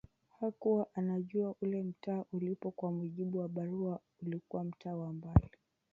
Hakuwa 0.39 0.87
anajua 0.93 1.55
ule 1.61 1.83
mtaa 1.83 2.23
ulipo 2.33 2.71
kwa 2.71 2.91
mujibu 2.91 3.39
wa 3.39 3.47
barua 3.49 3.99
ulikua 4.21 4.63
mtaa 4.63 4.95
wa 4.95 5.13
mbali 5.13 5.49